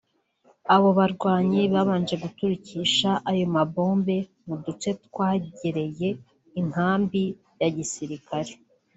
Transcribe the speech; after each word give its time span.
abo 0.75 0.89
bagwanyi 0.99 1.61
babanje 1.73 2.15
guturikisha 2.23 3.09
ayo 3.29 3.45
ma 3.55 3.63
bombe 3.73 4.17
mu 4.45 4.55
duce 4.63 4.89
twegereye 5.05 6.09
inkambi 6.59 7.23
ya 7.61 7.69
gisirikare 7.77 8.51